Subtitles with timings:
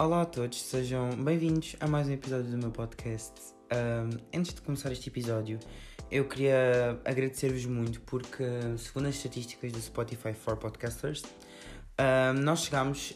[0.00, 3.34] Olá a todos, sejam bem-vindos a mais um episódio do meu podcast.
[3.70, 5.60] Um, antes de começar este episódio,
[6.10, 8.42] eu queria agradecer-vos muito porque,
[8.78, 11.22] segundo as estatísticas do Spotify for Podcasters,
[12.00, 13.12] um, nós chegámos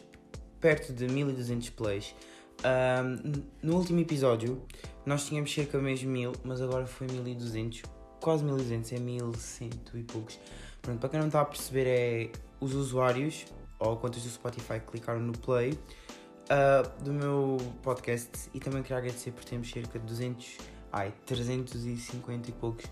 [0.61, 2.13] perto de 1200 plays.
[2.63, 4.63] Um, no último episódio,
[5.07, 7.81] nós tínhamos cerca mesmo 1000, mas agora foi 1200,
[8.21, 10.39] quase 1200, é 1100 e poucos.
[10.83, 12.29] Pronto, para quem não está a perceber, é
[12.59, 13.43] os usuários
[13.79, 15.75] ou contas do Spotify clicaram no play
[16.45, 20.57] uh, do meu podcast e também queria agradecer por termos cerca de 200,
[20.91, 22.85] ai, 350 e poucos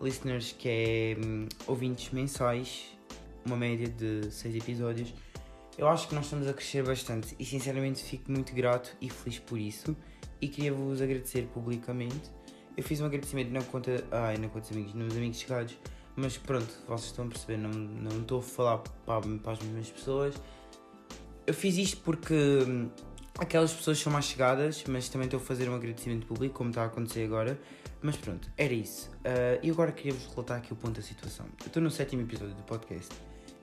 [0.00, 2.86] listeners, que é um, ouvintes mensais,
[3.44, 5.14] uma média de 6 episódios.
[5.78, 9.38] Eu acho que nós estamos a crescer bastante e sinceramente fico muito grato e feliz
[9.38, 9.94] por isso
[10.40, 12.30] e queria vos agradecer publicamente.
[12.76, 15.78] Eu fiz um agradecimento na conta, ai, na conta dos amigos, nos amigos chegados,
[16.14, 19.90] mas pronto, vocês estão a perceber, não, não estou a falar para, para as mesmas
[19.90, 20.34] pessoas.
[21.46, 22.90] Eu fiz isto porque hum,
[23.38, 26.82] aquelas pessoas são mais chegadas, mas também estou a fazer um agradecimento público, como está
[26.82, 27.56] a acontecer agora.
[28.02, 29.10] Mas pronto, era isso.
[29.18, 31.46] Uh, e agora queria-vos relatar aqui o ponto da situação.
[31.60, 33.14] Eu estou no sétimo episódio do podcast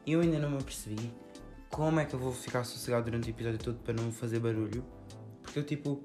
[0.06, 1.12] e eu ainda não me apercebi
[1.70, 4.86] como é que eu vou ficar sossegado durante o episódio todo para não fazer barulho.
[5.42, 6.02] Porque eu, tipo,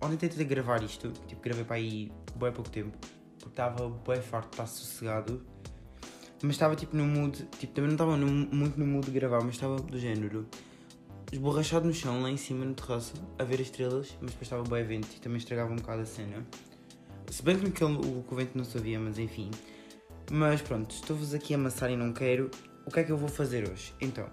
[0.00, 2.96] ontem tentei gravar isto, tipo, gravei para aí bem pouco tempo,
[3.38, 5.44] porque estava bem farto de estar sossegado.
[6.42, 9.54] Mas estava, tipo, no mood, tipo, também não estava muito no mood de gravar, mas
[9.56, 10.46] estava do género
[11.32, 14.62] esborrachado no chão, lá em cima no terraço, a ver as estrelas, mas depois estava
[14.64, 16.46] bem vento e também estragava um bocado a cena.
[17.30, 19.50] Se bem que o, o vento não sabia, mas enfim.
[20.30, 22.50] Mas pronto, estou-vos aqui a amassar e não quero.
[22.86, 23.94] O que é que eu vou fazer hoje?
[24.00, 24.26] Então,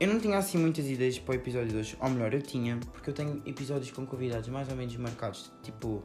[0.00, 2.78] eu não tinha assim muitas ideias para o episódio de hoje, ou melhor, eu tinha,
[2.92, 6.02] porque eu tenho episódios com convidados mais ou menos marcados, tipo,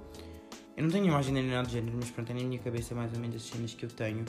[0.76, 3.12] eu não tenho imagem nem nada de género, mas pronto, é na minha cabeça mais
[3.14, 4.24] ou menos as cenas que eu tenho.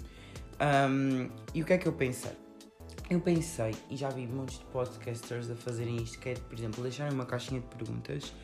[0.60, 2.32] Um, e o que é que eu pensei?
[3.10, 7.14] Eu pensei, e já vi muitos podcasters a fazerem isto, que é, por exemplo, deixarem
[7.14, 8.34] uma caixinha de perguntas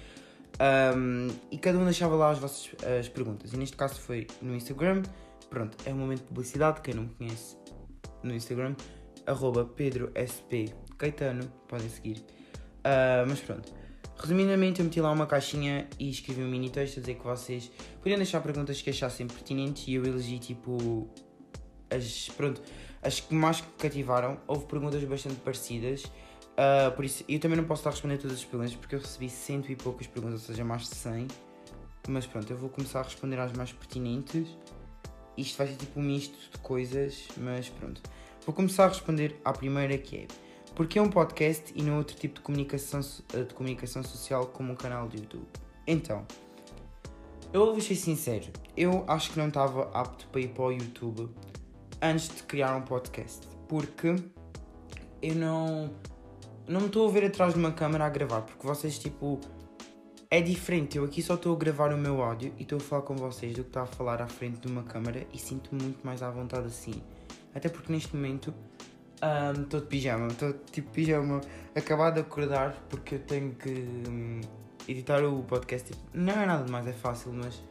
[0.97, 3.53] um, e cada um deixava lá as vossas as perguntas.
[3.53, 5.03] E neste caso foi no Instagram.
[5.51, 6.81] Pronto, é um momento de publicidade.
[6.81, 7.59] Quem não me conhece
[8.23, 8.75] no Instagram,
[9.27, 12.25] arroba PedroSP Caetano, podem seguir.
[12.79, 13.71] Uh, mas pronto,
[14.17, 17.71] resumidamente eu meti lá uma caixinha e escrevi um mini texto a dizer que vocês
[17.99, 21.09] podiam deixar perguntas que achassem pertinentes e eu elegi tipo
[21.91, 22.63] as, pronto,
[23.05, 24.39] as que mais cativaram.
[24.47, 26.05] Houve perguntas bastante parecidas.
[26.05, 29.01] Uh, por isso, eu também não posso estar a responder todas as perguntas porque eu
[29.01, 31.29] recebi cento e poucas perguntas, ou seja, mais de 100.
[32.09, 34.49] Mas pronto, eu vou começar a responder às mais pertinentes.
[35.37, 38.01] Isto vai ser tipo um misto de coisas, mas pronto.
[38.47, 40.27] Vou começar a responder à primeira que é
[40.75, 44.77] porque é um podcast e não outro tipo de comunicação, de comunicação social como um
[44.77, 45.47] canal de YouTube?
[45.87, 46.27] Então,
[47.53, 51.31] eu vou ser sincero, eu acho que não estava apto para ir para o YouTube
[52.05, 54.15] antes de criar um podcast, porque
[55.23, 55.91] eu não
[56.69, 59.41] não me estou a ver atrás de uma câmera a gravar, porque vocês tipo
[60.31, 63.03] é diferente, eu aqui só estou a gravar o meu áudio e estou a falar
[63.03, 66.05] com vocês do que estar a falar à frente de uma câmera e sinto-me muito
[66.05, 67.03] mais à vontade assim.
[67.55, 68.53] Até porque neste momento
[69.63, 71.41] estou um, de pijama, estou tipo pijama,
[71.75, 73.71] acabado de acordar porque eu tenho que
[74.09, 74.41] um,
[74.89, 75.93] editar o podcast.
[75.93, 77.63] Tipo, não é nada demais, é fácil, mas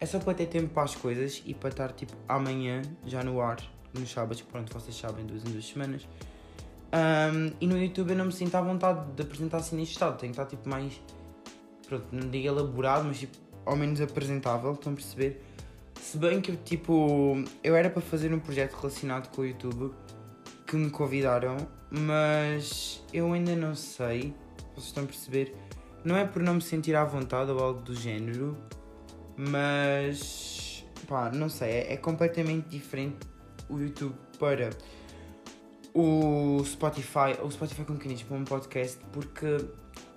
[0.00, 3.40] é só para ter tempo para as coisas e para estar tipo amanhã já no
[3.40, 3.58] ar,
[3.92, 6.08] nos sábados, pronto, vocês sabem, duas em duas semanas.
[6.92, 10.18] Um, e no YouTube eu não me sinto à vontade de apresentar assim neste estado,
[10.18, 11.00] tenho que estar tipo mais,
[11.86, 15.44] pronto, não digo elaborado, mas tipo ao menos apresentável, estão a perceber?
[16.00, 19.92] Se bem que tipo, eu era para fazer um projeto relacionado com o YouTube
[20.66, 21.58] que me convidaram,
[21.90, 24.34] mas eu ainda não sei,
[24.74, 25.54] vocês estão a perceber?
[26.02, 28.56] Não é por não me sentir à vontade ou algo do género,
[29.36, 33.18] mas pá, não sei, é, é completamente diferente
[33.68, 34.70] o YouTube para
[35.94, 39.46] o Spotify, o Spotify com diz para um podcast, porque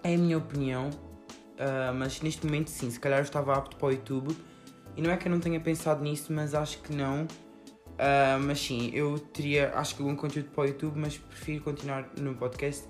[0.03, 3.88] é a minha opinião, uh, mas neste momento sim, se calhar eu estava apto para
[3.88, 4.35] o YouTube,
[4.96, 7.23] e não é que eu não tenha pensado nisso, mas acho que não.
[7.23, 12.09] Uh, mas sim, eu teria, acho que algum conteúdo para o YouTube, mas prefiro continuar
[12.18, 12.87] no podcast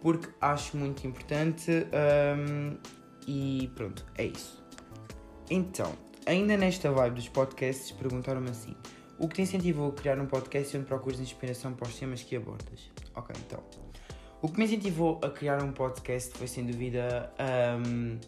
[0.00, 2.76] porque acho muito importante um,
[3.26, 4.64] e pronto, é isso.
[5.50, 5.92] Então,
[6.26, 8.74] ainda nesta vibe dos podcasts, perguntaram-me assim:
[9.18, 12.36] o que te incentivou a criar um podcast onde procuras inspiração para os temas que
[12.36, 12.90] abordas?
[13.14, 13.62] Ok, então.
[14.40, 17.32] O que me incentivou a criar um podcast foi sem dúvida.
[17.84, 18.18] Um,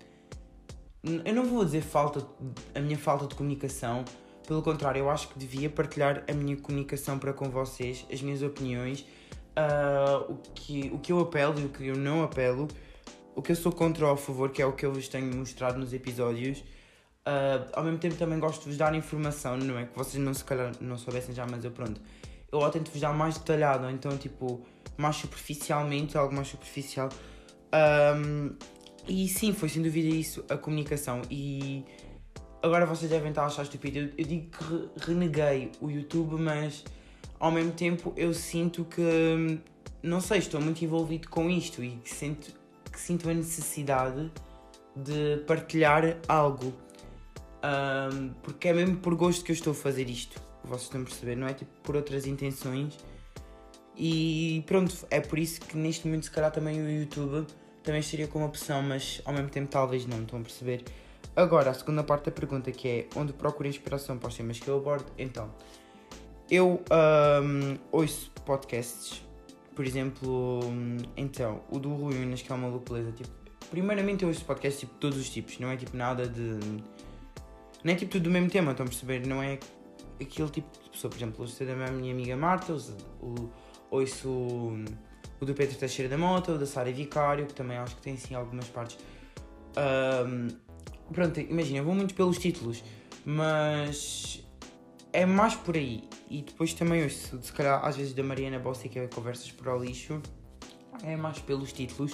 [1.24, 2.26] eu não vou dizer falta,
[2.74, 4.04] a minha falta de comunicação,
[4.46, 8.42] pelo contrário, eu acho que devia partilhar a minha comunicação para com vocês, as minhas
[8.42, 9.06] opiniões,
[9.56, 12.66] uh, o, que, o que eu apelo e o que eu não apelo,
[13.36, 15.34] o que eu sou contra ou a favor, que é o que eu vos tenho
[15.36, 16.64] mostrado nos episódios.
[17.30, 20.34] Uh, ao mesmo tempo também gosto de vos dar informação, não é que vocês não
[20.34, 22.00] se calhar não soubessem já, mas eu pronto.
[22.50, 24.66] Eu tento vos dar mais detalhado, então tipo,
[24.96, 27.08] mais superficialmente, algo mais superficial,
[27.72, 28.56] Um,
[29.06, 31.22] e sim, foi sem dúvida isso, a comunicação.
[31.30, 31.84] E
[32.62, 33.98] agora vocês devem estar a achar estúpido.
[33.98, 36.84] Eu, eu digo que reneguei o YouTube, mas
[37.38, 39.60] ao mesmo tempo eu sinto que,
[40.02, 42.52] não sei, estou muito envolvido com isto e que sinto,
[42.90, 44.30] que sinto a necessidade
[44.94, 46.72] de partilhar algo.
[47.62, 50.40] Um, porque é mesmo por gosto que eu estou a fazer isto.
[50.64, 52.98] Vocês estão a perceber, não é tipo por outras intenções.
[53.96, 57.46] E pronto, é por isso que neste momento, se calhar, também o YouTube
[57.82, 60.84] também estaria como opção, mas ao mesmo tempo talvez não, estão a perceber?
[61.34, 64.68] Agora, a segunda parte da pergunta que é onde procuro inspiração para os temas que
[64.68, 65.06] eu abordo.
[65.16, 65.50] Então,
[66.50, 66.82] eu
[67.42, 69.22] um, ouço podcasts,
[69.74, 70.60] por exemplo,
[71.16, 73.12] então, o do Rui Unas, que é uma beleza.
[73.12, 73.30] Tipo,
[73.70, 76.58] primeiramente eu ouço podcasts tipo todos os tipos, não é tipo nada de.
[77.84, 79.26] Não é tipo tudo do mesmo tema, estão a perceber?
[79.26, 79.58] Não é
[80.20, 82.96] aquele tipo de pessoa, por exemplo, ouço da minha amiga Marta, ouço,
[83.90, 84.28] ouço
[85.40, 88.16] o do Pedro Teixeira da Mota, o da Sara Vicário, que também acho que tem
[88.16, 88.98] sim algumas partes.
[89.76, 90.48] Um,
[91.12, 92.84] pronto, imagina, vou muito pelos títulos,
[93.24, 94.44] mas
[95.12, 96.04] é mais por aí.
[96.28, 99.74] E depois também ouço, se calhar, às vezes da Mariana Bossi, que é Conversas para
[99.74, 100.20] o Lixo,
[101.02, 102.12] é mais pelos títulos,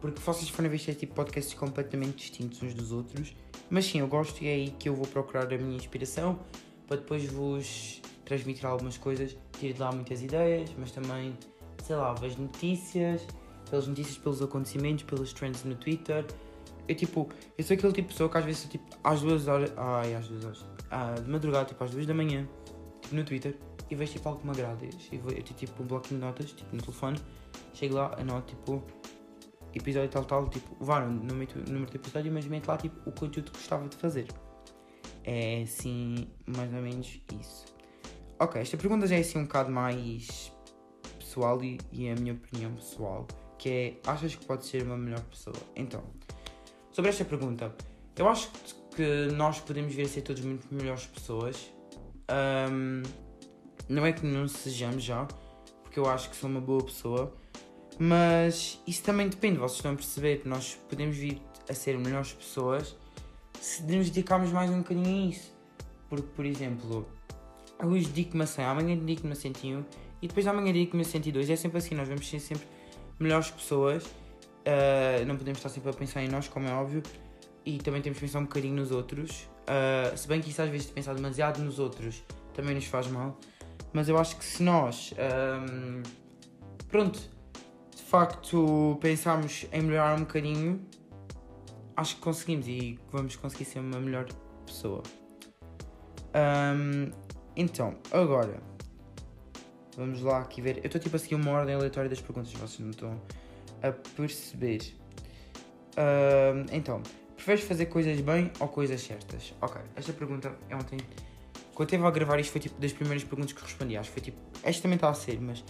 [0.00, 3.34] porque vocês forem ver é tipo podcasts completamente distintos uns dos outros.
[3.72, 6.38] Mas sim, eu gosto e é aí que eu vou procurar a minha inspiração
[6.86, 9.34] para depois vos transmitir algumas coisas.
[9.58, 11.34] Tiro de lá muitas ideias, mas também
[11.82, 13.26] sei lá, vejo notícias,
[13.70, 16.22] pelas notícias, pelos acontecimentos, pelos trends no Twitter.
[16.86, 17.26] Eu tipo,
[17.56, 20.28] eu sou aquele tipo de pessoa que às vezes tipo às duas horas, ai às
[20.28, 22.46] duas horas, ah, de madrugada, tipo às duas da manhã,
[23.00, 23.56] tipo, no Twitter,
[23.90, 24.84] e vejo tipo algo que me agrada.
[24.84, 27.18] Eu tenho tipo um bloquinho de notas, tipo no telefone,
[27.72, 28.84] chego lá, anoto tipo
[29.78, 33.08] episódio tal tal, tipo, vá, não meto o número do episódio, mas meto lá tipo
[33.08, 34.26] o conteúdo que gostava de fazer.
[35.24, 37.64] É assim, mais ou menos isso.
[38.38, 40.52] Ok, esta pergunta já é assim um bocado mais
[41.18, 43.26] pessoal e, e a minha opinião pessoal,
[43.58, 45.56] que é, achas que pode ser uma melhor pessoa?
[45.76, 46.02] Então,
[46.90, 47.74] sobre esta pergunta,
[48.16, 48.50] eu acho
[48.94, 51.70] que nós podemos vir a ser todos muito melhores pessoas.
[52.70, 53.02] Um,
[53.88, 55.26] não é que não sejamos já,
[55.82, 57.34] porque eu acho que sou uma boa pessoa,
[57.98, 62.96] mas isso também depende, vocês estão a perceber nós podemos vir a ser melhores pessoas
[63.60, 65.52] se nos dedicarmos mais um bocadinho a isso.
[66.08, 67.08] Porque, por exemplo,
[67.82, 69.84] hoje dedico-me a 100, amanhã dedico-me a 101
[70.20, 72.66] e depois amanhã digo que me 102 é sempre assim, nós vamos ser sempre
[73.18, 74.04] melhores pessoas.
[74.04, 77.02] Uh, não podemos estar sempre a pensar em nós, como é óbvio,
[77.64, 79.48] e também temos que pensar um bocadinho nos outros.
[79.62, 82.22] Uh, se bem que isso às vezes de pensar demasiado nos outros
[82.54, 83.38] também nos faz mal,
[83.92, 85.12] mas eu acho que se nós,
[85.68, 86.02] um,
[86.88, 87.28] pronto, de
[88.12, 90.86] facto pensarmos em melhorar um bocadinho,
[91.96, 94.26] acho que conseguimos e vamos conseguir ser uma melhor
[94.66, 95.02] pessoa.
[96.34, 97.10] Um,
[97.56, 98.62] então, agora
[99.96, 100.78] Vamos lá aqui ver.
[100.78, 103.20] Eu estou tipo a seguir uma ordem aleatória das perguntas, vocês não estão
[103.82, 104.94] a perceber.
[105.92, 107.02] Uh, então,
[107.36, 109.54] preferes fazer coisas bem ou coisas certas?
[109.60, 110.98] Ok, esta pergunta é ontem.
[111.74, 113.96] Quando eu esteve a gravar isto foi tipo das primeiras perguntas que respondi.
[113.96, 114.38] Acho que foi tipo.
[114.62, 115.62] Esta também está a ser, mas.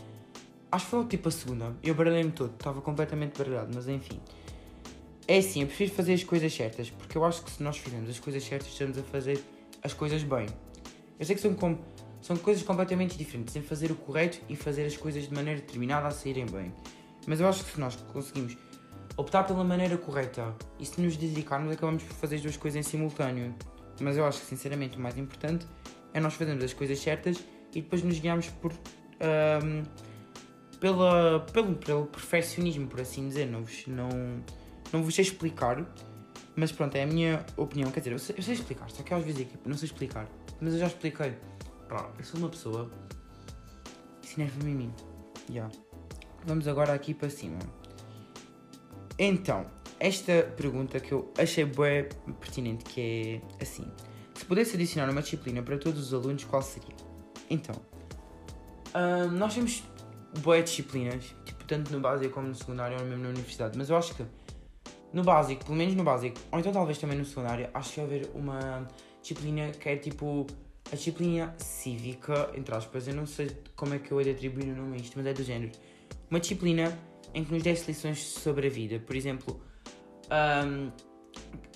[0.72, 1.76] Acho que foi tipo a segunda.
[1.82, 4.18] Eu baralhei-me todo, estava completamente baralhado, mas enfim.
[5.28, 8.08] É assim, eu prefiro fazer as coisas certas, porque eu acho que se nós fizermos
[8.08, 9.38] as coisas certas, estamos a fazer
[9.82, 10.46] as coisas bem.
[11.20, 11.78] Eu sei que são como
[12.22, 13.54] são coisas completamente diferentes.
[13.54, 16.72] Em fazer o correto e fazer as coisas de maneira determinada a saírem bem.
[17.26, 18.56] Mas eu acho que se nós conseguimos
[19.16, 22.88] optar pela maneira correta e se nos dedicarmos, acabamos por fazer as duas coisas em
[22.88, 23.54] simultâneo.
[24.00, 25.66] Mas eu acho que, sinceramente, o mais importante
[26.14, 27.38] é nós fazermos as coisas certas
[27.74, 28.72] e depois nos guiarmos por.
[28.72, 29.82] Um,
[30.82, 33.46] pela, pelo, pelo perfeccionismo, por assim dizer.
[33.46, 34.08] Não vos, não,
[34.92, 35.86] não vos sei explicar,
[36.56, 37.88] mas pronto, é a minha opinião.
[37.92, 40.26] Quer dizer, eu sei, eu sei explicar, só que às vezes aqui não sei explicar,
[40.60, 41.36] mas eu já expliquei.
[41.88, 42.90] Pá, eu sou uma pessoa.
[44.20, 44.94] Isso enerva-me em mim.
[45.48, 45.72] Yeah.
[46.44, 47.60] Vamos agora aqui para cima.
[49.16, 49.66] Então,
[50.00, 52.08] esta pergunta que eu achei bem
[52.40, 53.86] pertinente, que é assim.
[54.34, 56.96] Se pudesse adicionar uma disciplina para todos os alunos, qual seria?
[57.48, 57.76] Então,
[58.94, 59.84] uh, nós temos
[60.40, 63.96] boas disciplinas, tipo, tanto no básico como no secundário ou mesmo na universidade, mas eu
[63.96, 64.24] acho que
[65.12, 68.06] no básico, pelo menos no básico, ou então talvez também no secundário, acho que vai
[68.06, 68.88] haver uma
[69.20, 70.46] disciplina que é tipo
[70.90, 74.72] a disciplina cívica, entre aspas, eu não sei como é que eu hei de atribuir
[74.72, 75.72] o nome a isto, mas é do género.
[76.30, 76.98] Uma disciplina
[77.34, 78.98] em que nos desse lições sobre a vida.
[78.98, 79.60] Por exemplo,
[80.30, 80.90] um,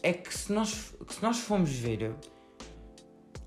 [0.03, 2.15] é que se nós, que se nós formos ver,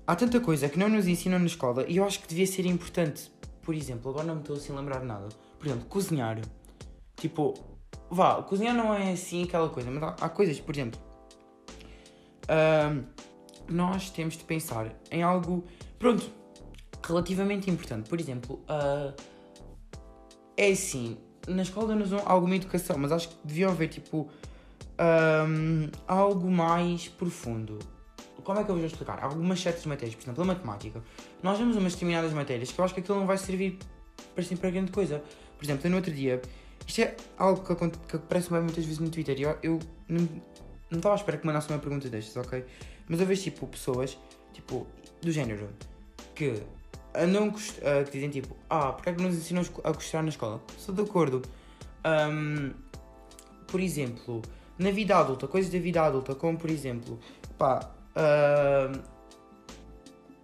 [0.06, 2.66] há tanta coisa que não nos ensinam na escola e eu acho que devia ser
[2.66, 3.30] importante.
[3.70, 5.28] Por exemplo, agora não me estou assim a lembrar de nada.
[5.56, 6.40] Por exemplo, cozinhar.
[7.14, 7.54] Tipo,
[8.10, 11.00] vá, cozinhar não é assim aquela coisa, mas há, há coisas, por exemplo.
[13.68, 15.62] Nós temos de pensar em algo,
[16.00, 16.28] pronto,
[17.00, 18.08] relativamente importante.
[18.08, 19.14] Por exemplo, uh,
[20.56, 24.28] é assim, na escola nos dão alguma educação, mas acho que deviam haver tipo
[24.98, 27.78] um, algo mais profundo.
[28.50, 29.22] Como é que eu vou explicar?
[29.22, 31.00] Algumas certas matérias, por exemplo, a matemática.
[31.40, 33.78] Nós vemos umas determinadas matérias que eu acho que aquilo não vai servir
[34.34, 35.22] para sempre para grande coisa.
[35.56, 36.42] Por exemplo, no outro dia,
[36.84, 39.78] isto é algo que, que aparece muitas vezes no Twitter e eu, eu
[40.08, 40.28] não,
[40.90, 42.64] não estava à espera que mandasse uma pergunta destas, ok?
[43.08, 44.18] Mas eu vejo tipo pessoas,
[44.52, 44.84] tipo,
[45.22, 45.68] do género,
[46.34, 46.60] que
[47.14, 50.60] andam uh, que dizem tipo, ah, porque é que nos ensinam a gostar na escola?
[50.76, 51.40] Estou de acordo.
[52.04, 52.72] Um,
[53.68, 54.42] por exemplo,
[54.76, 57.16] na vida adulta, coisas da vida adulta, como por exemplo,
[57.56, 57.94] pá,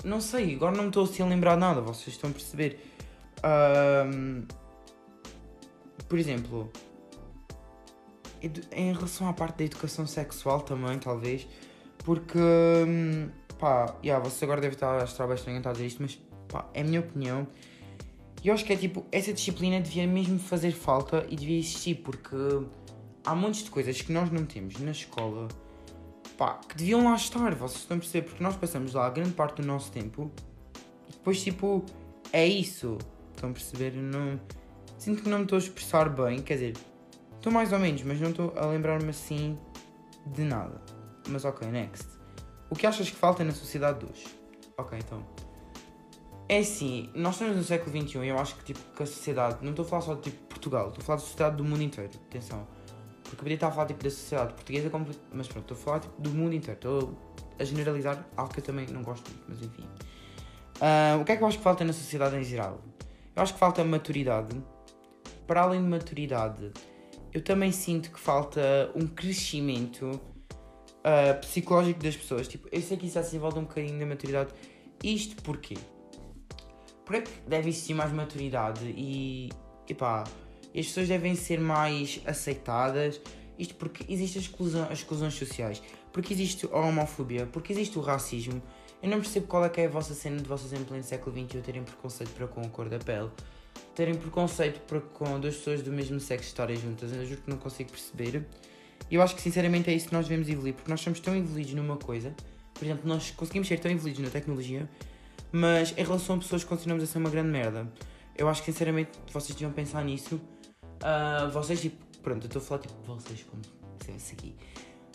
[0.04, 2.80] não sei, agora não me estou assim a lembrar nada, vocês estão a perceber.
[3.38, 4.46] Uh,
[6.08, 6.70] por exemplo,
[8.72, 11.46] em relação à parte da educação sexual também, talvez,
[11.98, 13.28] porque, hum,
[13.58, 16.82] pá, yeah, você agora deve estar a estar bastante a dizer isto, mas, pá, é
[16.82, 17.46] a minha opinião.
[18.44, 21.96] E eu acho que é tipo, essa disciplina devia mesmo fazer falta e devia existir,
[21.96, 22.36] porque
[23.24, 25.48] há montes de coisas que nós não temos na escola,
[26.36, 29.32] pá, que deviam lá estar, vocês estão a perceber, porque nós passamos lá a grande
[29.32, 30.30] parte do nosso tempo
[31.08, 31.84] e depois, tipo,
[32.32, 32.98] é isso.
[33.34, 33.92] Estão a perceber?
[33.92, 34.38] Não
[34.98, 36.76] Sinto que não me estou a expressar bem, quer dizer,
[37.36, 39.58] estou mais ou menos, mas não estou a lembrar-me assim
[40.26, 40.80] de nada.
[41.28, 42.08] Mas ok, next.
[42.70, 44.26] O que achas que falta na sociedade de hoje?
[44.78, 45.24] Ok, então.
[46.48, 49.58] É assim, nós estamos no século XXI e eu acho que, tipo, que a sociedade,
[49.62, 51.82] não estou a falar só de tipo Portugal, estou a falar da sociedade do mundo
[51.82, 52.66] inteiro, atenção.
[53.26, 56.00] Porque podia estar a falar tipo da sociedade portuguesa, como, mas pronto, estou a falar
[56.00, 57.18] tipo, do mundo inteiro, estou
[57.58, 59.82] a generalizar algo que eu também não gosto muito, mas enfim.
[60.76, 62.80] Uh, o que é que eu acho que falta na sociedade em geral?
[63.34, 64.56] Eu acho que falta maturidade,
[65.46, 66.72] para além de maturidade,
[67.32, 72.48] eu também sinto que falta um crescimento uh, psicológico das pessoas.
[72.48, 74.50] Tipo, eu sei que isso se volta um bocadinho da maturidade.
[75.02, 75.76] Isto porquê?
[77.04, 79.50] Porque deve existir mais maturidade e,
[80.76, 83.20] e as pessoas devem ser mais aceitadas.
[83.58, 88.02] Isto porque existe a exclusão, as exclusões sociais, porque existe a homofobia, porque existe o
[88.02, 88.62] racismo.
[89.02, 91.34] Eu não percebo qual é que é a vossa cena de vocês em pleno século
[91.34, 93.30] XXI terem preconceito para com a cor da pele
[93.96, 97.10] terem preconceito para com duas pessoas do mesmo sexo estarem juntas.
[97.12, 98.46] Eu juro que não consigo perceber.
[99.10, 101.34] E eu acho que sinceramente é isso que nós devemos evoluir, porque nós somos tão
[101.34, 102.34] evoluídos numa coisa.
[102.74, 104.88] Por exemplo, nós conseguimos ser tão evoluídos na tecnologia,
[105.50, 107.90] mas em relação a pessoas continuamos a ser uma grande merda.
[108.36, 110.38] Eu acho que sinceramente vocês deviam pensar nisso.
[111.02, 113.62] Uh, vocês, tipo, pronto, eu estou a falar tipo vocês, como
[114.18, 114.54] se aqui.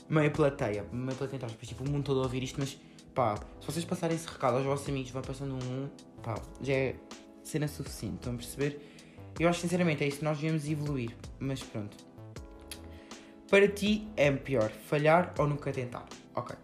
[0.10, 2.78] Meia plateia, meia plateia, então, tipo, o mundo todo a ouvir isto, mas
[3.14, 5.90] pá, se vocês passarem esse recado aos vossos amigos, vai passando um,
[6.22, 6.96] pá, já é
[7.44, 8.80] cena suficiente, estão a perceber?
[9.40, 11.98] Eu acho sinceramente é isso nós devemos evoluir, mas pronto.
[13.50, 16.08] Para ti é pior falhar ou nunca tentar?
[16.36, 16.56] Ok.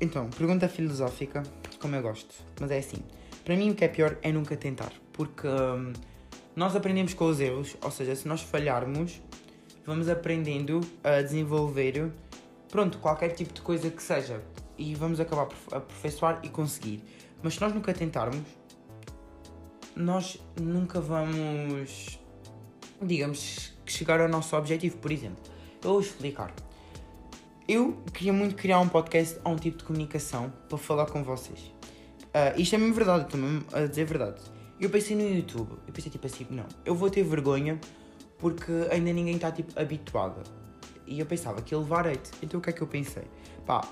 [0.00, 1.42] Então, pergunta filosófica,
[1.80, 3.02] como eu gosto, mas é assim.
[3.44, 5.92] Para mim o que é pior é nunca tentar, porque hum,
[6.54, 9.20] nós aprendemos com os erros, ou seja, se nós falharmos,
[9.86, 12.12] vamos aprendendo a desenvolver,
[12.70, 14.42] pronto, qualquer tipo de coisa que seja,
[14.76, 17.02] e vamos acabar a aperfeiçoar e conseguir.
[17.42, 18.46] Mas se nós nunca tentarmos,
[19.96, 22.18] nós nunca vamos,
[23.00, 24.96] digamos, chegar ao nosso objetivo.
[24.98, 25.42] Por exemplo,
[25.82, 26.52] eu vou explicar.
[27.68, 31.60] Eu queria muito criar um podcast a um tipo de comunicação para falar com vocês.
[31.60, 34.40] Uh, isto é mesmo verdade, estou mesmo a dizer verdade.
[34.82, 37.78] Eu pensei no YouTube, eu pensei tipo assim, não, eu vou ter vergonha
[38.36, 40.42] porque ainda ninguém está tipo habituado.
[41.06, 42.04] E eu pensava que ia levar.
[42.42, 43.22] Então o que é que eu pensei?
[43.64, 43.88] Pá,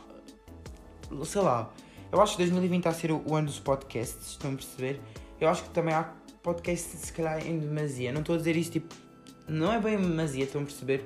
[1.24, 1.72] sei lá,
[2.10, 5.00] eu acho que 2020 está a ser o ano dos podcasts, estão a perceber?
[5.40, 8.10] Eu acho que também há podcasts, se calhar, em demasia.
[8.10, 8.92] Não estou a dizer isso tipo.
[9.46, 11.04] Não é bem demasia, estão a perceber?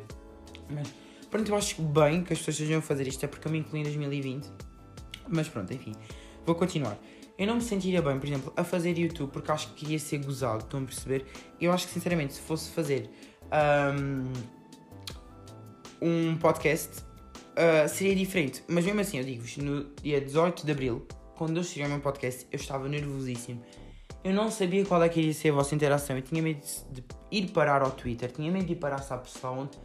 [0.71, 0.89] Mas
[1.31, 3.59] pronto, eu acho bem que as pessoas estejam a fazer isto, é porque eu me
[3.59, 4.51] incluí em 2020.
[5.29, 5.93] Mas pronto, enfim.
[6.47, 6.97] Vou continuar.
[7.37, 10.19] Eu não me sentiria bem, por exemplo, a fazer YouTube porque acho que ia ser
[10.19, 11.27] gozado, estão a perceber?
[11.61, 13.11] Eu acho que sinceramente, se fosse fazer
[13.93, 14.33] um,
[16.01, 18.63] um podcast, uh, seria diferente.
[18.69, 22.01] Mas mesmo assim, eu digo-vos, no dia 18 de Abril, quando eu cheguei ao meu
[22.01, 23.61] podcast, eu estava nervosíssimo
[24.25, 26.17] eu não sabia qual é que iria ser a vossa interação.
[26.17, 29.13] Eu tinha medo de ir parar ao Twitter, tinha medo de ir parar, se
[29.47, 29.79] onde.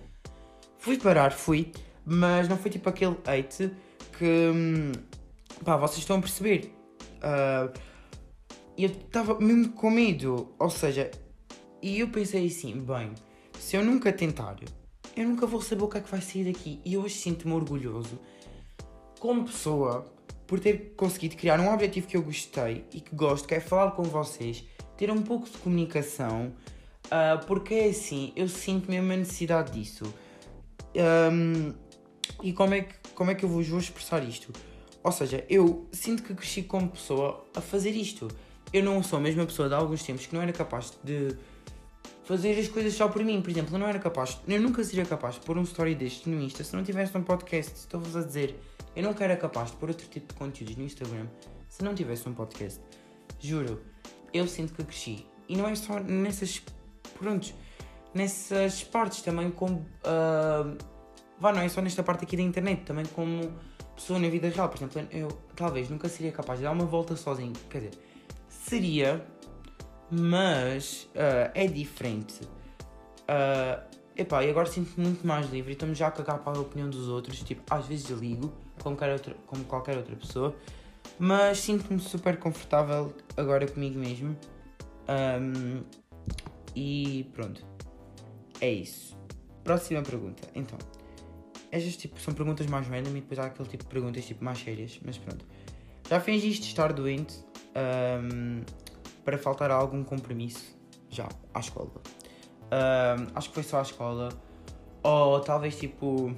[0.77, 1.73] Fui parar, fui,
[2.05, 3.69] mas não foi tipo aquele hate
[4.17, 4.25] que.
[4.25, 4.93] Hum,
[5.65, 6.73] pá, vocês estão a perceber.
[7.19, 7.71] Uh,
[8.77, 11.11] eu estava mesmo com medo, ou seja,
[11.81, 13.13] e eu pensei assim: bem,
[13.59, 14.57] se eu nunca tentar,
[15.15, 16.79] eu nunca vou saber o que é que vai sair daqui.
[16.85, 18.19] E hoje sinto-me orgulhoso
[19.19, 20.05] como pessoa
[20.47, 23.91] por ter conseguido criar um objetivo que eu gostei e que gosto, que é falar
[23.91, 24.63] com vocês,
[24.97, 26.53] ter um pouco de comunicação,
[27.05, 30.11] uh, porque é assim, eu sinto mesmo a necessidade disso.
[30.95, 31.73] Um,
[32.41, 34.51] e como é, que, como é que eu vos vou expressar isto?
[35.03, 38.27] Ou seja, eu sinto que cresci como pessoa a fazer isto.
[38.71, 41.35] Eu não sou a mesma pessoa de há alguns tempos que não era capaz de
[42.23, 43.41] fazer as coisas só por mim.
[43.41, 46.29] Por exemplo, eu não era capaz, eu nunca seria capaz de pôr um story deste
[46.29, 47.73] no Insta se não tivesse um podcast.
[47.73, 48.59] Estou-vos a dizer,
[48.95, 51.25] eu nunca era capaz de pôr outro tipo de conteúdos no Instagram
[51.67, 52.79] se não tivesse um podcast.
[53.39, 53.81] Juro,
[54.33, 55.25] eu sinto que cresci.
[55.47, 56.61] E não é só nessas.
[57.17, 57.53] Prontos,
[58.13, 59.79] nessas partes também como.
[60.03, 60.77] Uh,
[61.39, 63.51] vá, não é só nesta parte aqui da internet, também como
[63.99, 64.69] pessoa na vida real.
[64.69, 67.53] Por exemplo, eu talvez nunca seria capaz de dar uma volta sozinho.
[67.69, 67.91] Quer dizer,
[68.47, 69.25] seria,
[70.09, 72.41] mas uh, é diferente.
[73.23, 73.83] Uh,
[74.15, 76.89] epá, e agora sinto-me muito mais livre e estou-me já a cagar para a opinião
[76.89, 77.41] dos outros.
[77.43, 78.51] Tipo, às vezes eu ligo,
[78.81, 80.55] como qualquer outra, como qualquer outra pessoa,
[81.19, 84.35] mas sinto-me super confortável agora comigo mesmo.
[85.09, 85.83] Um,
[86.75, 87.65] e pronto.
[88.61, 89.17] É isso.
[89.63, 90.47] Próxima pergunta.
[90.55, 90.77] Então,
[91.71, 94.59] estas tipo, são perguntas mais random e depois há aquele tipo de perguntas tipo, mais
[94.59, 95.45] sérias, mas pronto.
[96.09, 97.43] Já fingiste estar doente
[98.23, 98.61] um,
[99.23, 100.75] para faltar a algum compromisso?
[101.09, 101.91] Já, à escola.
[102.71, 104.29] Um, acho que foi só à escola.
[105.03, 106.35] Ou talvez tipo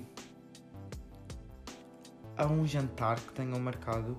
[2.38, 4.12] a um jantar que tenham marcado.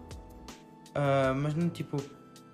[0.91, 1.97] Uh, mas não tipo.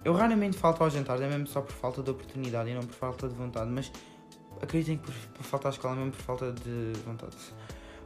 [0.05, 2.95] Eu raramente falto ao jantar, é mesmo só por falta de oportunidade e não por
[2.95, 3.71] falta de vontade.
[3.71, 3.93] Mas
[4.61, 7.37] acreditem que por, por falta à escola é mesmo por falta de vontade.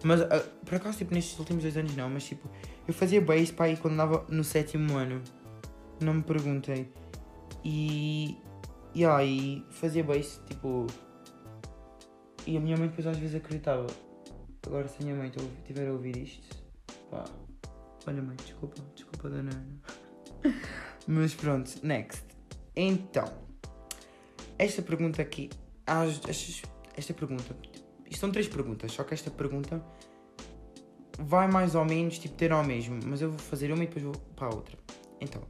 [0.05, 0.27] Mas uh,
[0.65, 2.49] por acaso, tipo, nestes últimos dois anos não, mas tipo,
[2.87, 5.23] eu fazia base para aí quando andava no sétimo ano.
[6.01, 6.93] Não me perguntei.
[7.65, 8.37] E.
[8.95, 10.87] E aí fazia base, tipo.
[12.47, 13.87] E a minha mãe depois às vezes acreditava.
[14.67, 15.33] Agora se a minha mãe
[15.65, 16.57] tiver a ouvir isto.
[17.11, 17.25] Pá.
[18.07, 19.81] Olha mãe, desculpa, desculpa dona Ana.
[21.07, 22.25] Mas pronto, next.
[22.75, 23.33] Então.
[24.59, 25.51] Esta pergunta aqui.
[25.87, 27.55] Esta, esta pergunta
[28.13, 29.83] isto são três perguntas, só que esta pergunta
[31.19, 34.05] vai mais ou menos tipo ter ao mesmo, mas eu vou fazer uma e depois
[34.05, 34.77] vou para a outra.
[35.19, 35.43] Então,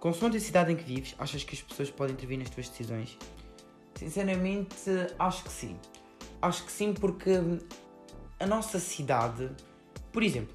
[0.00, 3.16] consoante a cidade em que vives, achas que as pessoas podem intervir nas tuas decisões?
[3.94, 5.76] Sinceramente, acho que sim.
[6.42, 7.30] Acho que sim porque
[8.40, 9.50] a nossa cidade,
[10.12, 10.54] por exemplo,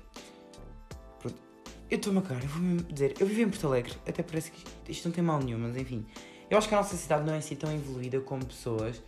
[1.20, 1.42] pronto,
[1.90, 4.92] eu estou-me a cagar, eu vou dizer, eu vivo em Porto Alegre, até parece que
[4.92, 6.06] isto não tem mal nenhum, mas enfim,
[6.50, 9.02] eu acho que a nossa cidade não é assim tão evoluída como pessoas.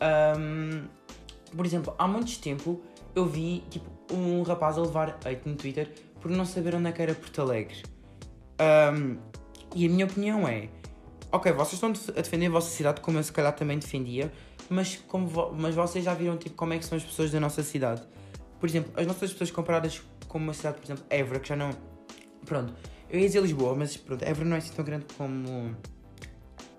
[0.00, 1.01] Um,
[1.56, 2.80] por exemplo, há muito tempo
[3.14, 6.92] eu vi tipo, um rapaz a levar hate no Twitter por não saber onde é
[6.92, 7.82] que era Porto Alegre.
[8.60, 9.18] Um,
[9.74, 10.68] e a minha opinião é:
[11.30, 14.32] ok, vocês estão a defender a vossa cidade como eu se calhar também defendia,
[14.68, 17.40] mas, como vo mas vocês já viram tipo, como é que são as pessoas da
[17.40, 18.02] nossa cidade.
[18.60, 21.70] Por exemplo, as nossas pessoas comparadas com uma cidade, por exemplo, Évora, que já não.
[22.46, 22.72] Pronto,
[23.10, 25.76] eu ia dizer Lisboa, mas pronto, Évora não é assim tão grande como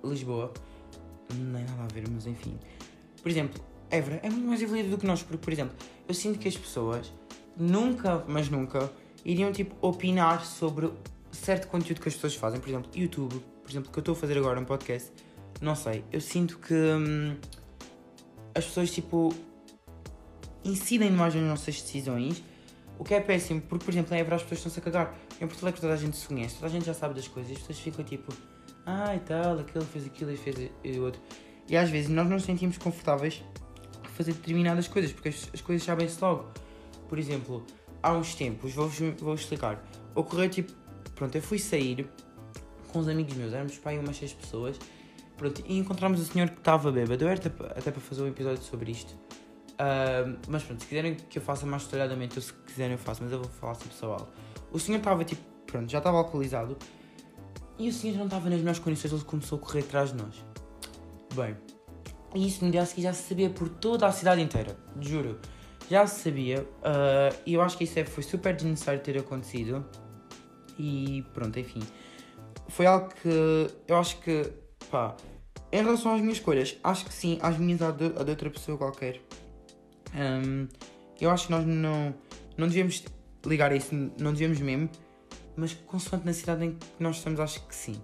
[0.03, 0.53] Lisboa.
[1.33, 2.57] Não tem nada a ver, mas enfim.
[3.21, 3.61] Por exemplo,
[3.93, 5.75] Évora é muito mais evoluído do que nós, porque, por exemplo,
[6.07, 7.13] eu sinto que as pessoas
[7.55, 8.91] nunca, mas nunca,
[9.23, 10.91] iriam tipo opinar sobre
[11.31, 12.59] certo conteúdo que as pessoas fazem.
[12.59, 15.11] Por exemplo, YouTube, por exemplo, que eu estou a fazer agora um podcast,
[15.61, 17.35] não sei, eu sinto que hum,
[18.55, 19.31] as pessoas tipo
[20.65, 22.43] incidem mais nas nossas decisões,
[22.97, 25.15] o que é péssimo, porque, por exemplo, em Évora as pessoas estão-se a cagar.
[25.39, 27.51] Em Porto Alegre toda a gente se conhece, toda a gente já sabe das coisas,
[27.51, 28.33] as pessoas ficam tipo,
[28.87, 31.21] ah e tal, aquele fez aquilo e fez o outro.
[31.69, 33.43] E às vezes nós não nos sentimos confortáveis
[34.13, 36.51] fazer determinadas coisas, porque as, as coisas sabem-se logo.
[37.09, 37.65] Por exemplo,
[38.01, 39.83] há uns tempos, vou-vos vou explicar,
[40.15, 40.71] ocorreu tipo,
[41.15, 42.07] pronto, eu fui sair
[42.91, 44.77] com uns amigos meus, éramos aí umas 6 pessoas,
[45.37, 47.49] pronto, e encontramos o senhor que estava bêbado, eu era até,
[47.79, 51.65] até para fazer um episódio sobre isto, uh, mas pronto, se quiserem que eu faça
[51.65, 54.31] mais detalhadamente, ou se quiserem eu faço, mas eu vou falar sobre pessoal.
[54.71, 56.77] O senhor estava tipo, pronto, já estava alcoolizado,
[57.79, 60.45] e o senhor não estava nas melhores condições, ele começou a correr atrás de nós.
[61.33, 61.55] Bem,
[62.35, 65.39] e isso no dia a seguir já se sabia por toda a cidade inteira, juro.
[65.89, 66.61] Já se sabia.
[66.61, 69.85] Uh, e eu acho que isso é, foi super desnecessário ter acontecido.
[70.77, 71.81] E pronto, enfim.
[72.69, 74.51] Foi algo que eu acho que,
[74.89, 75.15] pá,
[75.71, 78.77] em relação às minhas escolhas, acho que sim, às minhas a de, de outra pessoa
[78.77, 79.21] qualquer.
[80.15, 80.67] Um,
[81.19, 82.15] eu acho que nós não,
[82.57, 83.03] não devemos
[83.45, 84.89] ligar a isso, não devemos mesmo.
[85.55, 88.01] Mas consoante na cidade em que nós estamos, acho que sim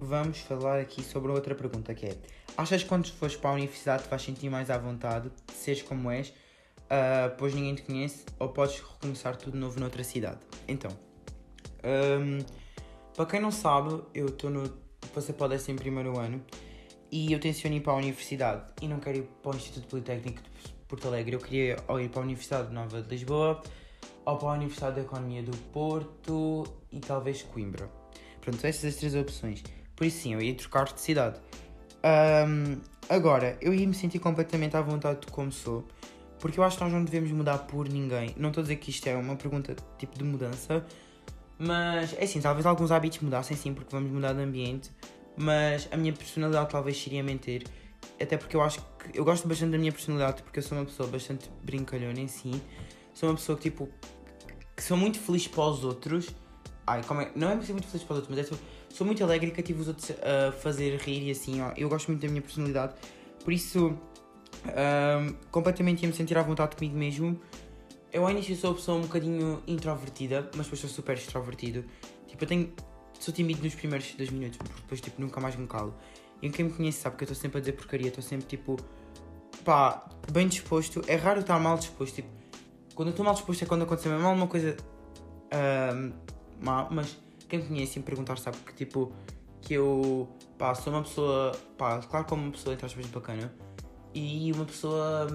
[0.00, 2.16] vamos falar aqui sobre outra pergunta que é
[2.56, 6.10] Achas que quando fores para a universidade vais sentir mais à vontade de seres como
[6.10, 10.40] és, uh, pois ninguém te conhece, ou podes recomeçar tudo novo noutra cidade?
[10.66, 10.90] Então,
[11.84, 12.38] um,
[13.14, 14.68] para quem não sabe, eu estou no.
[15.14, 16.44] Passei para o 11 primeiro ano
[17.10, 20.42] e eu tenciono ir para a universidade e não quero ir para o Instituto Politécnico
[20.42, 23.62] de Porto Alegre, eu queria ou ir para a Universidade Nova de Lisboa
[24.24, 27.90] ou para a Universidade da Economia do Porto e talvez Coimbra.
[28.40, 29.62] Pronto, essas as três opções.
[30.00, 31.38] Por isso sim, eu ia trocar de cidade.
[32.02, 35.86] Um, agora, eu ia me sentir completamente à vontade de como sou.
[36.38, 38.34] Porque eu acho que nós não devemos mudar por ninguém.
[38.38, 40.86] Não estou a dizer que isto é uma pergunta tipo de mudança.
[41.58, 44.90] Mas é assim, talvez alguns hábitos mudassem sim, porque vamos mudar de ambiente.
[45.36, 47.64] mas a minha personalidade talvez seria mentir.
[48.18, 50.86] Até porque eu acho que eu gosto bastante da minha personalidade porque eu sou uma
[50.86, 52.52] pessoa bastante brincalhona em si.
[53.12, 53.86] Sou uma pessoa que tipo
[54.74, 56.30] que sou muito feliz para os outros.
[56.86, 57.30] Ai, como é?
[57.36, 58.58] Não é ser muito feliz para os outros, mas é sou,
[58.92, 61.72] sou muito alegre e cativo os outros a fazer rir e assim, ó.
[61.76, 62.94] Eu gosto muito da minha personalidade.
[63.42, 63.96] Por isso,
[64.66, 67.40] um, completamente ia me sentir à vontade comigo mesmo.
[68.12, 71.84] Eu ao início sou uma pessoa um bocadinho introvertida, mas depois sou super extrovertido.
[72.26, 72.72] Tipo, eu tenho.
[73.18, 75.94] Sou tímido nos primeiros dois minutos, porque depois tipo, nunca mais me calo.
[76.42, 78.76] E quem me conhece sabe que eu estou sempre a dizer porcaria, estou sempre tipo.
[79.64, 81.02] pá, bem disposto.
[81.06, 82.16] É raro estar mal disposto.
[82.16, 82.28] Tipo,
[82.94, 84.76] quando eu estou mal disposto é quando acontece mesmo alguma coisa.
[85.52, 86.12] Um,
[86.60, 87.16] má, mas
[87.50, 89.12] quem me conhece e me perguntar sabe que tipo.
[89.60, 90.28] que eu.
[90.56, 91.52] pá, sou uma pessoa.
[91.76, 93.52] pá, claro como uma pessoa entre aspas bacana.
[94.14, 95.26] E uma pessoa.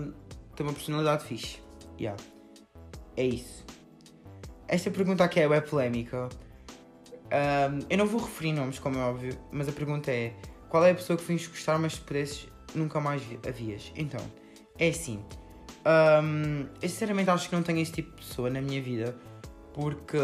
[0.55, 1.59] tem uma personalidade fixe.
[1.99, 2.21] Yeah.
[3.15, 3.63] É isso.
[4.67, 6.29] Esta pergunta aqui é polémica.
[7.25, 10.33] Um, eu não vou referir nomes, como é óbvio, mas a pergunta é:
[10.69, 13.91] qual é a pessoa que fins gostar, mas se pudesses nunca mais a vias?
[13.95, 14.21] Então,
[14.77, 15.23] é assim.
[15.85, 19.15] Um, eu sinceramente acho que não tenho esse tipo de pessoa na minha vida,
[19.73, 20.17] porque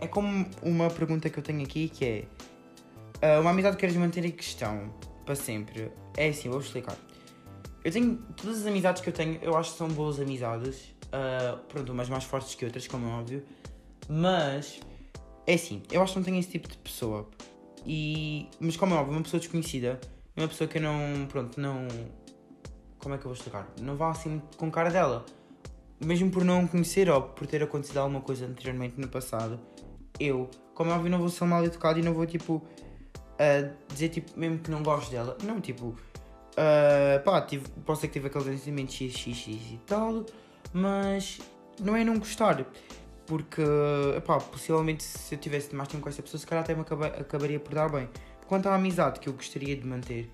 [0.00, 3.96] é como uma pergunta que eu tenho aqui que é: uh, uma amizade que queres
[3.96, 4.92] manter em questão
[5.24, 5.90] para sempre?
[6.16, 6.96] É assim, vou explicar.
[7.84, 8.16] Eu tenho.
[8.36, 10.94] Todas as amizades que eu tenho, eu acho que são boas amizades.
[11.06, 13.44] Uh, pronto, umas mais fortes que outras, como é óbvio.
[14.08, 14.80] Mas.
[15.46, 17.28] É assim, eu acho que não tenho esse tipo de pessoa.
[17.86, 18.48] E.
[18.60, 20.00] Mas como é óbvio, uma pessoa desconhecida.
[20.34, 21.26] É uma pessoa que eu não.
[21.26, 21.86] Pronto, não.
[22.98, 23.72] Como é que eu vou explicar?
[23.80, 25.24] Não vá assim com cara dela.
[26.04, 29.58] Mesmo por não conhecer ou por ter acontecido alguma coisa anteriormente no passado.
[30.18, 32.62] Eu, como é óbvio, não vou ser mal educado e não vou tipo.
[33.34, 35.36] Uh, dizer tipo, mesmo que não gosto dela.
[35.44, 35.94] Não, tipo
[36.56, 40.24] Uh, pá, tive, posso ser que tive aqueles sentimentos x, x, x e tal,
[40.72, 41.38] mas
[41.78, 42.64] não é não gostar.
[43.26, 43.62] Porque,
[44.24, 47.08] pá, possivelmente se eu tivesse mais tempo com essa pessoa, se calhar até me acaba,
[47.08, 48.08] acabaria por dar bem.
[48.46, 50.30] Quanto à amizade que eu gostaria de manter,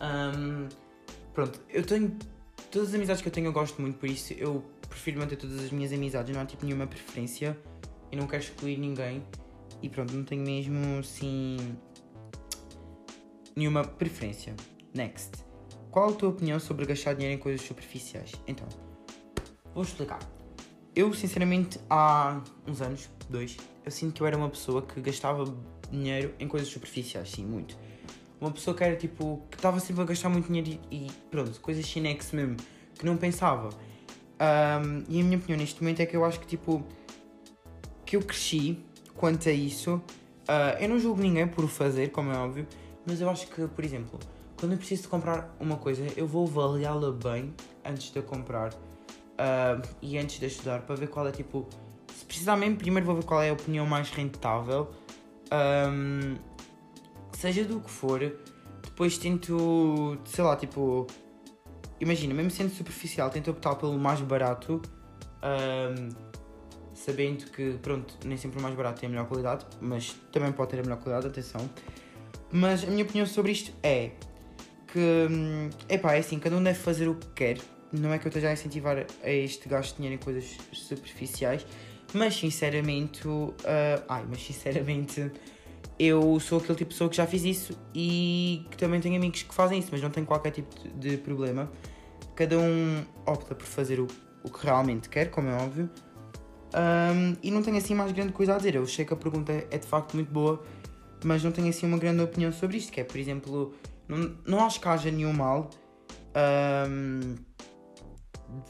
[0.00, 0.68] um,
[1.32, 2.16] pronto, eu tenho.
[2.70, 5.58] Todas as amizades que eu tenho eu gosto muito, por isso eu prefiro manter todas
[5.58, 7.56] as minhas amizades, não há tipo nenhuma preferência
[8.14, 9.22] e não quero excluir ninguém.
[9.82, 11.56] E pronto, não tenho mesmo assim.
[13.54, 14.54] nenhuma preferência.
[14.94, 15.44] Next.
[15.90, 18.32] Qual a tua opinião sobre gastar dinheiro em coisas superficiais?
[18.46, 18.66] Então,
[19.74, 20.20] vou explicar.
[20.94, 25.44] Eu, sinceramente, há uns anos, dois, eu sinto que eu era uma pessoa que gastava
[25.90, 27.76] dinheiro em coisas superficiais, sim, muito.
[28.40, 31.60] Uma pessoa que era tipo, que estava sempre a gastar muito dinheiro e, e pronto,
[31.60, 32.56] coisas chinex mesmo,
[32.96, 33.70] que não pensava.
[33.70, 36.84] Um, e a minha opinião neste momento é que eu acho que tipo,
[38.14, 38.78] que eu cresci
[39.16, 39.94] quanto a isso.
[39.94, 42.66] Uh, eu não julgo ninguém por o fazer, como é óbvio,
[43.06, 44.18] mas eu acho que, por exemplo,
[44.58, 47.52] quando eu preciso de comprar uma coisa, eu vou avaliá-la bem
[47.84, 51.66] antes de a comprar uh, e antes de estudar para ver qual é tipo.
[52.14, 54.90] Se precisar mesmo, primeiro vou ver qual é a opinião mais rentável,
[55.90, 56.36] um,
[57.32, 58.20] seja do que for.
[58.82, 61.06] Depois tento, sei lá, tipo.
[62.00, 64.82] Imagina, mesmo sendo superficial, tento optar pelo mais barato,
[65.42, 66.23] um,
[66.94, 70.70] sabendo que, pronto, nem sempre o mais barato tem a melhor qualidade, mas também pode
[70.70, 71.68] ter a melhor qualidade, atenção.
[72.50, 74.12] Mas a minha opinião sobre isto é
[74.86, 77.58] que, hum, epá, é assim, cada um deve fazer o que quer.
[77.92, 81.66] Não é que eu esteja a incentivar a este gasto de dinheiro em coisas superficiais,
[82.12, 83.54] mas sinceramente, uh,
[84.08, 85.30] ai, mas sinceramente,
[85.98, 89.42] eu sou aquele tipo de pessoa que já fiz isso e que também tenho amigos
[89.42, 91.70] que fazem isso, mas não tenho qualquer tipo de problema.
[92.34, 94.06] Cada um opta por fazer o,
[94.42, 95.88] o que realmente quer, como é óbvio.
[96.74, 98.74] Um, e não tenho assim mais grande coisa a dizer.
[98.74, 100.62] Eu sei que a pergunta é de facto muito boa,
[101.24, 103.72] mas não tenho assim uma grande opinião sobre isto, que é, por exemplo,
[104.08, 105.70] não, não acho que haja nenhum mal.
[106.88, 107.36] Um,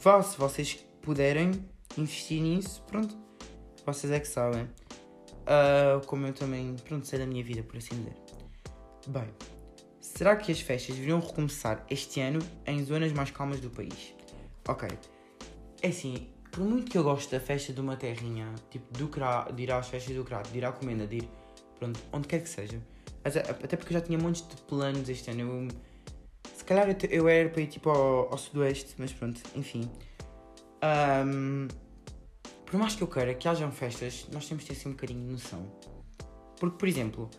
[0.01, 1.51] vá, se vocês puderem
[1.97, 3.17] investir nisso, pronto.
[3.85, 4.63] Vocês é que sabem.
[5.45, 8.15] Uh, como eu também, pronto, sei da minha vida, por assim dizer.
[9.07, 9.27] Bem,
[9.99, 14.15] será que as festas deveriam recomeçar este ano em zonas mais calmas do país?
[14.67, 14.89] Ok.
[15.81, 19.51] É assim, por muito que eu goste da festa de uma terrinha, tipo, do cra,
[19.53, 21.29] de ir às festas do Crato, de ir à comenda, de ir,
[21.77, 22.81] pronto, onde quer que seja
[23.25, 25.41] até porque eu já tinha montes de planos este ano.
[25.41, 25.67] Eu,
[26.53, 29.89] se calhar eu, eu era para ir tipo ao, ao sudoeste, mas pronto, enfim.
[31.25, 31.67] Um,
[32.65, 35.25] por mais que eu queira que hajam festas, nós temos de ter assim um bocadinho
[35.25, 35.65] de noção.
[36.59, 37.29] Porque, por exemplo,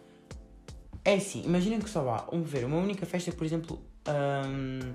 [1.05, 4.93] é assim, imaginem que só vá, vamos ver, uma única festa, por exemplo, um,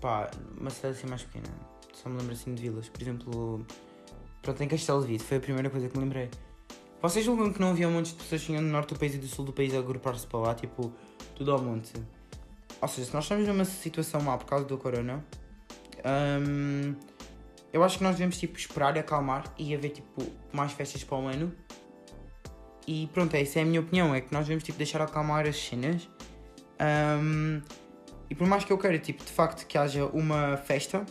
[0.00, 1.48] pá, uma cidade assim mais pequena,
[2.02, 3.66] só me lembro assim de vilas, por exemplo,
[4.40, 6.30] pronto, em Castelo de Vido, foi a primeira coisa que me lembrei.
[7.02, 9.14] Vocês julgam que não havia um monte de pessoas que vinham do norte do país
[9.14, 10.92] e do sul do país a agrupar-se para lá, tipo,
[11.34, 11.92] tudo ao monte?
[12.80, 15.24] Ou seja, se nós estamos numa situação má por causa do corona,
[16.46, 16.94] hum,
[17.72, 21.18] eu acho que nós devemos, tipo, esperar e acalmar e haver, tipo, mais festas para
[21.18, 21.54] o ano.
[22.86, 25.56] e pronto, essa é a minha opinião, é que nós devemos tipo, deixar acalmar as
[25.56, 26.08] cenas.
[26.80, 27.60] Um,
[28.28, 31.04] e por mais que eu queira, tipo, de facto, que haja uma festa,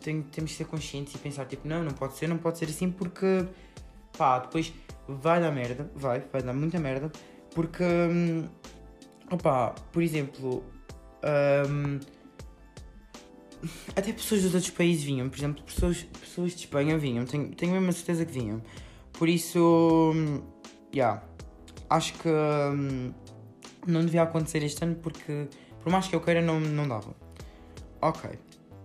[0.00, 2.66] tenho, temos que ser conscientes e pensar, tipo, não, não pode ser, não pode ser
[2.66, 3.46] assim, porque,
[4.16, 4.72] pá, depois
[5.08, 7.10] vai dar merda, vai, vai dar muita merda,
[7.54, 8.48] porque, um,
[9.30, 10.64] opá, por exemplo,
[11.68, 12.00] um,
[13.96, 17.72] até pessoas dos outros países vinham, por exemplo, pessoas, pessoas de Espanha vinham, tenho, tenho
[17.72, 18.62] mesmo a certeza que vinham.
[19.12, 20.12] Por isso,
[20.92, 21.22] já, yeah,
[21.88, 23.12] acho que um,
[23.86, 25.48] não devia acontecer este ano porque,
[25.82, 27.14] por mais que eu queira, não, não dava.
[28.02, 28.30] Ok,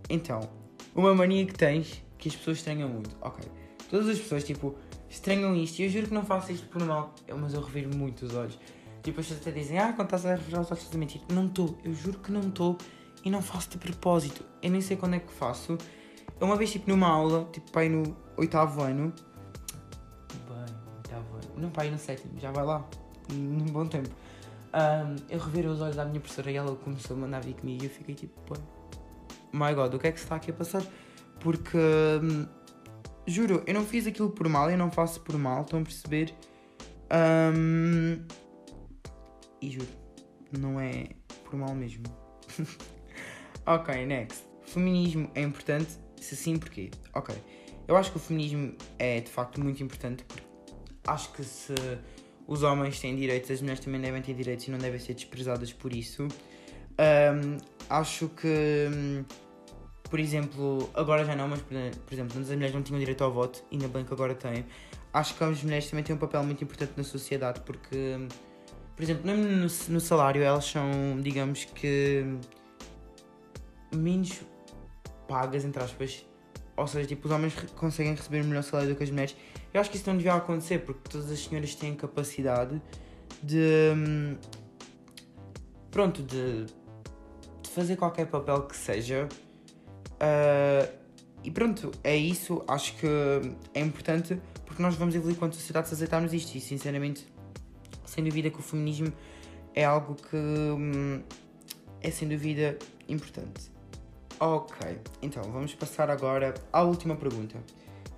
[0.10, 0.59] então,
[1.00, 3.16] uma mania que tens que as pessoas estranham muito.
[3.22, 3.44] Ok,
[3.90, 4.76] todas as pessoas, tipo,
[5.10, 8.26] estranham isto e eu juro que não faço isto por mal, mas eu reviro muito
[8.26, 8.60] os olhos.
[9.02, 11.22] Tipo, as pessoas até dizem, ah, quando estás a revirar os olhos, estás a mentir.
[11.32, 12.78] Não estou, eu juro que não estou
[13.24, 14.44] e não faço de propósito.
[14.62, 15.78] Eu nem sei quando é que faço.
[16.40, 19.14] Uma vez, tipo, numa aula, tipo, pai no oitavo ano.
[20.48, 21.54] Bem, oitavo ano.
[21.58, 22.86] Não, pai no sétimo, já vai lá.
[23.32, 24.10] Num bom tempo.
[24.74, 27.84] Um, eu revirei os olhos à minha professora e ela começou a mandar vir comigo
[27.84, 28.56] e eu fiquei tipo, pô,
[29.54, 30.84] my god, o que é que se está aqui a passar?
[31.40, 32.46] Porque, um,
[33.26, 36.34] juro, eu não fiz aquilo por mal, eu não faço por mal, estão a perceber?
[37.12, 38.26] Um,
[39.62, 39.88] e juro,
[40.58, 41.06] não é
[41.44, 42.04] por mal mesmo.
[43.66, 44.44] ok, next.
[44.64, 45.92] Feminismo é importante?
[46.18, 46.92] Se sim, porquê?
[47.14, 47.36] Ok.
[47.88, 50.44] Eu acho que o feminismo é de facto muito importante porque
[51.08, 51.74] acho que se
[52.46, 55.74] os homens têm direitos, as mulheres também devem ter direitos e não devem ser desprezadas
[55.74, 56.24] por isso.
[56.24, 57.58] Um,
[57.90, 59.26] acho que,
[60.10, 61.74] por exemplo, agora já não, mas por
[62.14, 64.66] exemplo, antes as mulheres não tinham direito ao voto, ainda bem que agora têm.
[65.12, 68.28] Acho que as mulheres também têm um papel muito importante na sociedade porque,
[68.96, 72.24] por exemplo, no, no salário elas são, digamos que,
[73.94, 74.40] menos
[75.28, 76.26] pagas, entre aspas.
[76.78, 79.36] Ou seja, tipo, os homens conseguem receber melhor salário do que as mulheres.
[79.74, 82.82] Eu acho que isso não devia acontecer, porque todas as senhoras têm capacidade
[83.44, 83.92] de.
[83.96, 84.38] Hum,
[85.92, 86.66] pronto, de,
[87.70, 89.30] de fazer qualquer papel que seja.
[90.16, 90.92] Uh,
[91.44, 92.64] e pronto, é isso.
[92.68, 93.08] Acho que
[93.74, 96.56] é importante porque nós vamos evoluir quanto sociedade se aceitarmos isto.
[96.56, 97.26] E sinceramente,
[98.06, 99.14] sem dúvida que o feminismo
[99.76, 101.22] é algo que hum,
[102.02, 102.78] é sem dúvida
[103.08, 103.72] importante.
[104.40, 107.58] Ok, então vamos passar agora à última pergunta.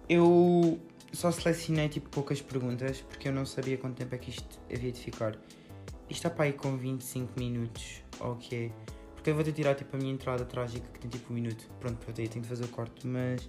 [0.07, 0.79] Eu
[1.11, 4.91] só selecionei tipo poucas perguntas porque eu não sabia quanto tempo é que isto havia
[4.91, 5.35] de ficar.
[6.09, 8.71] Isto está para aí com 25 minutos, ok.
[9.21, 11.69] Porque eu vou ter tirar tipo a minha entrada trágica que tem tipo um minuto.
[11.79, 13.47] Pronto, pronto, aí tenho de fazer o corte, mas.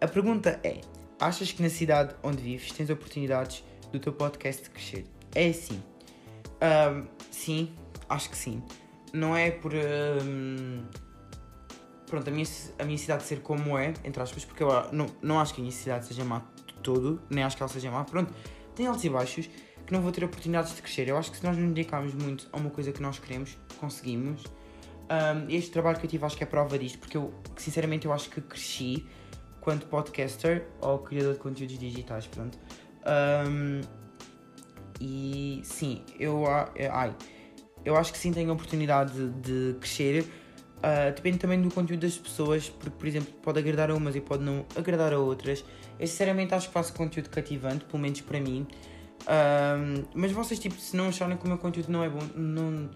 [0.00, 0.80] A pergunta é:
[1.18, 5.04] achas que na cidade onde vives tens oportunidades do teu podcast crescer?
[5.34, 5.82] É assim.
[6.62, 7.74] Um, sim,
[8.08, 8.62] acho que sim.
[9.12, 9.72] Não é por.
[9.74, 10.84] Um,
[12.06, 12.46] pronto, a minha,
[12.78, 15.64] a minha cidade ser como é, entre aspas, porque eu não, não acho que a
[15.64, 18.32] minha cidade seja má de todo, nem acho que ela seja má, pronto,
[18.76, 19.50] tem altos e baixos
[19.84, 21.08] que não vou ter oportunidades de crescer.
[21.08, 24.44] Eu acho que se nós nos dedicarmos muito a uma coisa que nós queremos, conseguimos.
[25.10, 28.12] Um, este trabalho que eu tive acho que é prova disto, porque eu, sinceramente, eu
[28.12, 29.06] acho que cresci
[29.60, 32.58] quanto podcaster ou criador de conteúdos digitais, pronto.
[33.46, 33.80] Um,
[35.00, 37.14] e sim, eu, ai,
[37.84, 40.26] eu acho que sim tenho a oportunidade de, de crescer
[40.78, 44.20] Uh, depende também do conteúdo das pessoas, porque, por exemplo, pode agradar a umas e
[44.20, 45.64] pode não agradar a outras.
[45.98, 48.66] Eu, sinceramente, acho que faço conteúdo cativante, pelo menos para mim.
[49.22, 52.88] Uh, mas vocês, tipo, se não acharem que o meu conteúdo não é bom, não,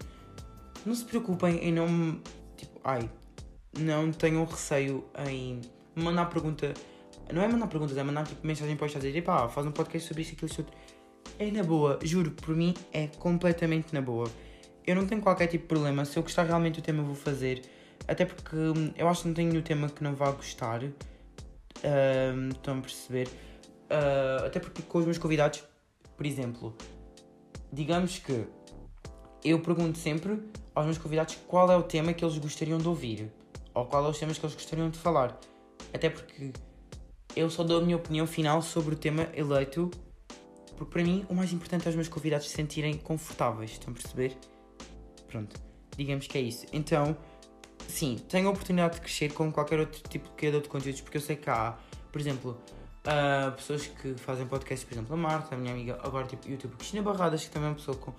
[0.85, 2.19] não se preocupem em não.
[2.57, 3.09] Tipo, ai,
[3.77, 5.61] não tenham receio em
[5.95, 6.73] mandar pergunta.
[7.31, 10.07] Não é mandar perguntas, é mandar tipo, mensagem para o dizer, pá, faz um podcast
[10.07, 10.77] sobre isso, aquilo, isso, outro.
[11.39, 14.29] É na boa, juro, por mim é completamente na boa
[14.85, 16.05] eu não tenho qualquer tipo de problema.
[16.05, 17.63] Se eu gostar realmente do tema, eu vou fazer.
[18.07, 20.83] Até porque hum, eu acho que não tenho nenhum tema que não vá gostar.
[20.83, 23.27] Um, estão a perceber?
[23.27, 25.63] Uh, até porque com os meus convidados,
[26.15, 26.75] por exemplo,
[27.71, 28.45] digamos que
[29.43, 30.39] eu pergunto sempre
[30.75, 33.31] aos meus convidados qual é o tema que eles gostariam de ouvir.
[33.73, 35.39] Ou qual é os temas que eles gostariam de falar.
[35.93, 36.51] Até porque
[37.35, 39.89] eu só dou a minha opinião final sobre o tema eleito.
[40.77, 43.71] Porque para mim o mais importante é os meus convidados se sentirem confortáveis.
[43.71, 44.37] Estão a perceber?
[45.27, 45.59] Pronto,
[45.97, 46.65] digamos que é isso.
[46.71, 47.17] Então,
[47.87, 51.17] sim, tenho a oportunidade de crescer como qualquer outro tipo de criador de conteúdos, porque
[51.17, 51.77] eu sei que há,
[52.11, 52.57] por exemplo,
[53.03, 56.75] uh, pessoas que fazem podcasts, por exemplo, a Marta, a minha amiga, agora tipo YouTube,
[56.75, 58.13] Cristina Barradas, que também é uma pessoa com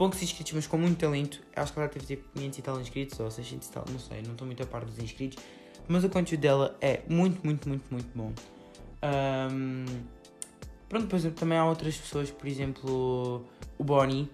[0.00, 1.42] poucos inscritos, mas com muito talento.
[1.54, 4.22] Acho que ela teve tipo 500 e tal inscritos, ou 600 e tal, não sei,
[4.22, 5.44] não estou muito a par dos inscritos.
[5.86, 8.32] Mas o conteúdo dela é muito, muito, muito, muito bom.
[9.52, 9.84] Um,
[10.88, 13.44] pronto, depois também há outras pessoas, por exemplo,
[13.76, 14.30] o Bonnie,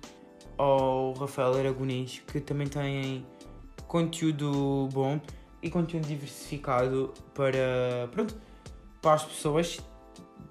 [0.57, 3.27] ao Rafael Aragonês, que também têm
[3.89, 5.21] conteúdo bom
[5.61, 8.37] e conteúdo diversificado para, pronto,
[9.03, 9.81] para as pessoas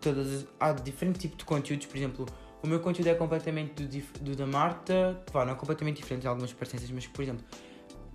[0.01, 2.25] todas, há diferente tipo de conteúdos, por exemplo,
[2.65, 6.27] o meu conteúdo é completamente do, do da Marta, claro, não é completamente diferente de
[6.27, 7.45] algumas parecenças, mas por exemplo,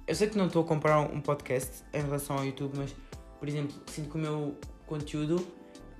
[0.06, 2.94] eu sei que não estou a comparar um podcast em relação ao YouTube, mas
[3.38, 5.46] por exemplo, sinto que o meu conteúdo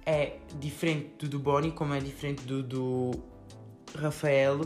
[0.04, 3.12] é diferente do do Bonnie, como é diferente do do
[3.96, 4.62] Rafael,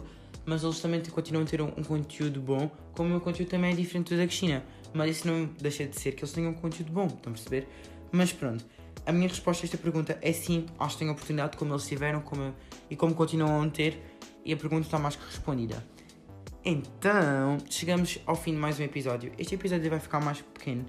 [0.46, 3.72] mas eles também continuam a ter um, um conteúdo bom, como o meu conteúdo também
[3.72, 4.64] é diferente do da Cristina.
[4.94, 7.68] Mas isso não deixa de ser que eles tenham um conteúdo bom, estão a perceber?
[8.12, 8.64] Mas pronto,
[9.06, 12.20] a minha resposta a esta pergunta é sim, acho que tenho oportunidade como eles tiveram
[12.20, 12.54] como,
[12.88, 14.00] e como continuam a ter,
[14.44, 15.84] e a pergunta está mais que respondida.
[16.64, 19.32] Então, chegamos ao fim de mais um episódio.
[19.38, 20.86] Este episódio vai ficar mais pequeno,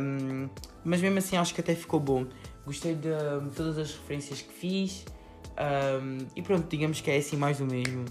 [0.00, 0.48] um,
[0.84, 2.26] mas mesmo assim acho que até ficou bom.
[2.66, 3.10] Gostei de
[3.54, 5.04] todas as referências que fiz,
[6.02, 8.04] um, e pronto, digamos que é assim mais o mesmo.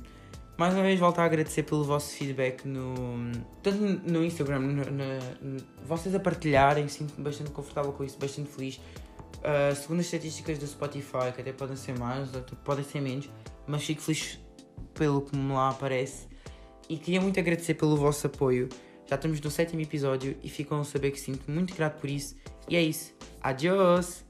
[0.56, 3.32] Mais uma vez volto a agradecer pelo vosso feedback no
[3.64, 8.80] tanto no Instagram, no, no, vocês a partilharem, sinto-me bastante confortável com isso, bastante feliz.
[9.40, 12.30] Uh, segundo as estatísticas do Spotify, que até podem ser mais,
[12.64, 13.30] podem ser menos,
[13.68, 14.40] mas fico feliz
[14.94, 16.28] pelo que me lá aparece.
[16.88, 18.70] E queria muito agradecer pelo vosso apoio.
[19.08, 22.36] Já estamos no sétimo episódio e ficam a saber que sinto muito grato por isso.
[22.70, 23.14] E é isso.
[23.42, 24.23] Adiós!